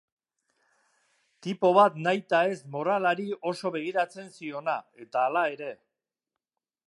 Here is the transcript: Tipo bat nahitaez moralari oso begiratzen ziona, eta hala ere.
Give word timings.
Tipo 1.47 1.69
bat 1.77 1.99
nahitaez 2.07 2.57
moralari 2.77 3.27
oso 3.53 3.71
begiratzen 3.77 4.33
ziona, 4.41 4.77
eta 5.05 5.27
hala 5.27 5.47
ere. 5.57 5.71